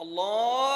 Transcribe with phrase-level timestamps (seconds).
[0.00, 0.75] الله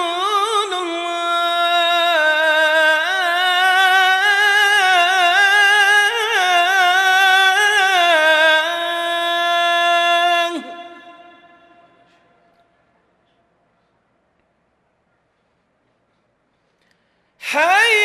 [17.53, 18.00] Hi.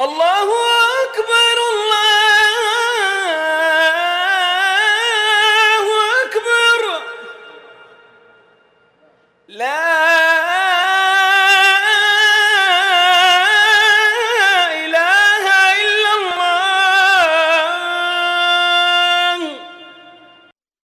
[0.00, 0.39] الله
[9.50, 9.99] لا